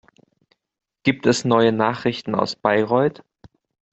Gibt 1.03 1.27
es 1.27 1.45
neue 1.45 1.71
Nachrichten 1.71 2.33
aus 2.33 2.55
Bayreuth? 2.55 3.23